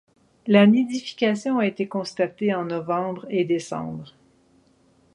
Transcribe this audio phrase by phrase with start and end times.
[0.47, 4.15] La nidification a été constatée en novembre et décembre.